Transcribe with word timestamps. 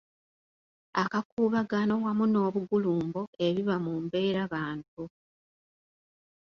Akakuubagano 1.03 1.93
wamu 2.03 2.25
n’obugulumbo 2.31 3.21
ebiba 3.45 3.75
mu 3.85 3.93
mbeerabantu 4.03 5.01